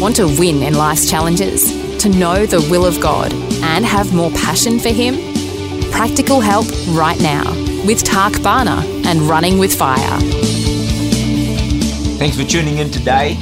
[0.00, 1.98] Want to win in life's challenges?
[1.98, 5.16] To know the will of God and have more passion for Him?
[5.90, 7.44] Practical help right now
[7.84, 10.18] with Tak Bhana and Running with Fire.
[12.16, 13.34] Thanks for tuning in today.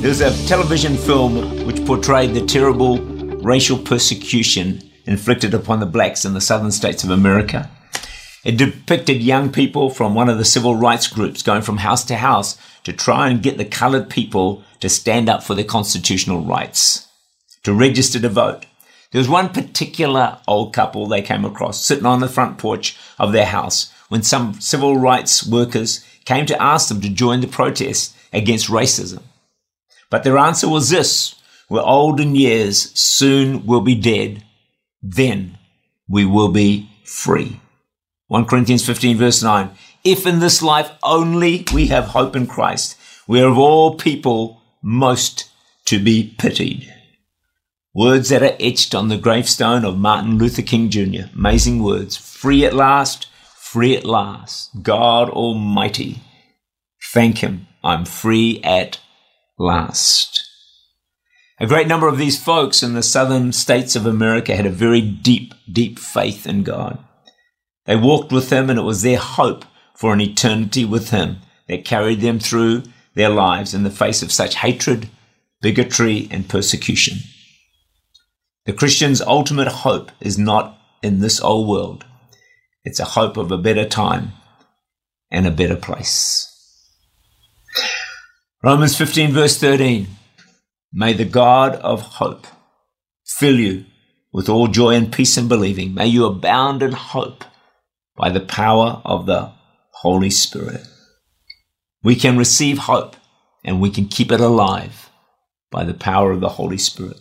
[0.00, 3.00] There's a television film which portrayed the terrible
[3.42, 7.70] racial persecution inflicted upon the blacks in the southern states of America.
[8.46, 12.16] It depicted young people from one of the civil rights groups going from house to
[12.16, 17.08] house to try and get the colored people to stand up for their constitutional rights,
[17.64, 18.66] to register to vote.
[19.10, 23.32] There was one particular old couple they came across sitting on the front porch of
[23.32, 28.14] their house when some civil rights workers came to ask them to join the protest
[28.32, 29.22] against racism.
[30.10, 31.34] But their answer was this
[31.68, 34.44] We're old in years, soon we'll be dead,
[35.02, 35.58] then
[36.08, 37.60] we will be free.
[38.28, 39.70] 1 Corinthians 15 verse 9.
[40.04, 44.57] If in this life only we have hope in Christ, we are of all people
[44.82, 45.50] most
[45.86, 46.92] to be pitied.
[47.94, 51.30] Words that are etched on the gravestone of Martin Luther King Jr.
[51.34, 52.16] Amazing words.
[52.16, 53.26] Free at last,
[53.56, 54.82] free at last.
[54.82, 56.22] God Almighty.
[57.12, 57.66] Thank Him.
[57.82, 59.00] I'm free at
[59.58, 60.44] last.
[61.60, 65.00] A great number of these folks in the southern states of America had a very
[65.00, 66.98] deep, deep faith in God.
[67.86, 69.64] They walked with Him and it was their hope
[69.96, 72.84] for an eternity with Him that carried them through
[73.18, 75.10] their lives in the face of such hatred,
[75.60, 77.18] bigotry, and persecution.
[78.64, 82.04] The Christian's ultimate hope is not in this old world.
[82.84, 84.30] It's a hope of a better time
[85.32, 86.44] and a better place.
[88.62, 90.06] Romans 15 verse 13.
[90.92, 92.46] May the God of hope
[93.26, 93.84] fill you
[94.32, 95.92] with all joy and peace in believing.
[95.92, 97.44] May you abound in hope
[98.16, 99.50] by the power of the
[99.90, 100.86] Holy Spirit.
[102.02, 103.16] We can receive hope
[103.64, 105.10] and we can keep it alive
[105.70, 107.18] by the power of the Holy Spirit.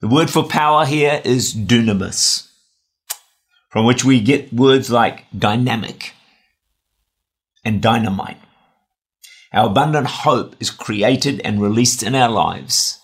[0.00, 2.48] The word for power here is dunamis,
[3.70, 6.14] from which we get words like dynamic
[7.64, 8.38] and dynamite.
[9.52, 12.98] Our abundant hope is created and released in our lives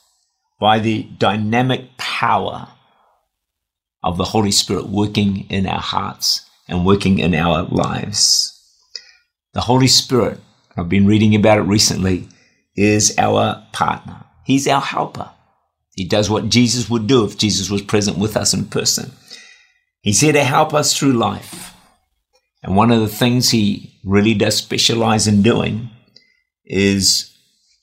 [0.58, 2.68] by the dynamic power
[4.02, 8.54] of the Holy Spirit working in our hearts and working in our lives.
[9.52, 10.40] The Holy Spirit,
[10.78, 12.28] I've been reading about it recently,
[12.76, 14.24] is our partner.
[14.44, 15.30] He's our helper.
[15.94, 19.12] He does what Jesus would do if Jesus was present with us in person.
[20.02, 21.74] He's here to help us through life.
[22.62, 25.90] And one of the things he really does specialize in doing
[26.64, 27.36] is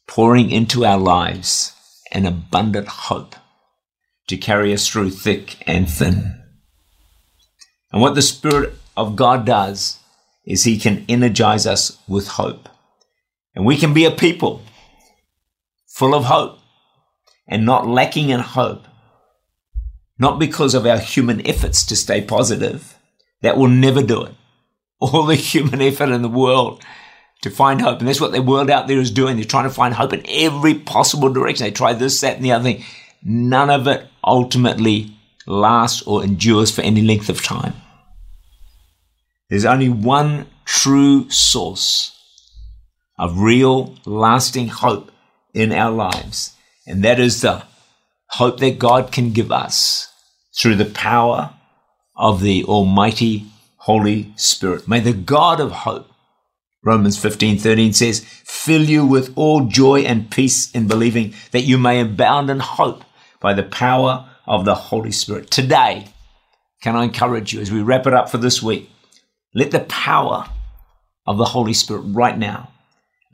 [0.07, 1.73] pouring into our lives
[2.13, 3.35] an abundant hope
[4.27, 6.41] to carry us through thick and thin.
[7.91, 9.99] And what the Spirit of God does
[10.45, 12.69] is He can energize us with hope.
[13.55, 14.61] And we can be a people
[15.87, 16.59] full of hope
[17.47, 18.85] and not lacking in hope.
[20.17, 22.97] Not because of our human efforts to stay positive.
[23.41, 24.33] That will never do it.
[24.99, 26.83] All the human effort in the world
[27.41, 27.99] to find hope.
[27.99, 29.35] And that's what the world out there is doing.
[29.35, 31.65] They're trying to find hope in every possible direction.
[31.65, 32.83] They try this, that, and the other thing.
[33.23, 35.11] None of it ultimately
[35.45, 37.73] lasts or endures for any length of time.
[39.49, 42.14] There's only one true source
[43.17, 45.11] of real, lasting hope
[45.53, 46.55] in our lives,
[46.85, 47.63] and that is the
[48.29, 50.11] hope that God can give us
[50.57, 51.53] through the power
[52.15, 53.45] of the Almighty
[53.77, 54.87] Holy Spirit.
[54.87, 56.09] May the God of hope,
[56.83, 61.77] Romans 15 13 says, fill you with all joy and peace in believing that you
[61.77, 63.03] may abound in hope
[63.39, 65.51] by the power of the Holy Spirit.
[65.51, 66.07] Today,
[66.81, 68.89] can I encourage you as we wrap it up for this week?
[69.53, 70.49] Let the power
[71.25, 72.71] of the Holy Spirit right now,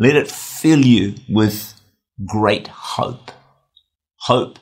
[0.02, 1.80] let it fill you with
[2.26, 3.30] great hope.
[4.22, 4.58] Hope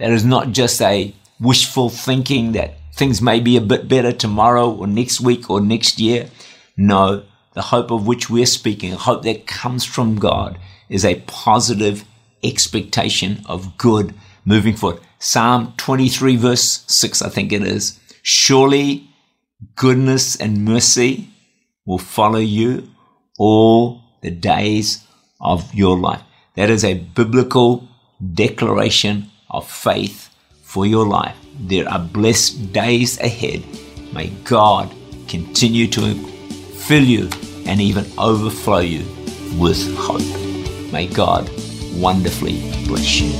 [0.00, 4.68] that is not just a wishful thinking that things may be a bit better tomorrow
[4.68, 6.28] or next week or next year.
[6.76, 7.22] No,
[7.52, 10.58] the hope of which we're speaking, hope that comes from God,
[10.88, 12.04] is a positive
[12.42, 14.12] expectation of good
[14.44, 15.00] moving forward.
[15.20, 18.00] Psalm 23, verse 6, I think it is.
[18.22, 19.08] Surely
[19.76, 21.28] goodness and mercy
[21.86, 22.88] will follow you
[23.38, 25.06] all the days
[25.40, 26.22] of your life.
[26.56, 27.88] That is a biblical
[28.34, 30.28] declaration of faith
[30.62, 31.36] for your life.
[31.58, 33.64] There are blessed days ahead.
[34.12, 34.92] May God
[35.28, 36.14] continue to
[36.86, 37.28] fill you
[37.66, 39.04] and even overflow you
[39.58, 40.22] with hope.
[40.92, 41.48] May God
[41.94, 43.30] wonderfully bless you.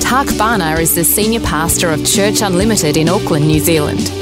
[0.00, 4.21] Tak Bhana is the Senior Pastor of Church Unlimited in Auckland, New Zealand.